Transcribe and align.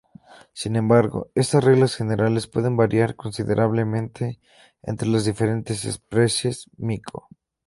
Sin 0.53 0.77
embargo, 0.77 1.29
estas 1.35 1.63
reglas 1.63 1.95
generales 1.95 2.47
pueden 2.47 2.75
variar 2.75 3.15
considerablemente 3.15 4.39
entre 4.81 5.07
las 5.07 5.25
diferentes 5.25 5.85
especies 5.85 6.65
"Mico". 6.75 7.27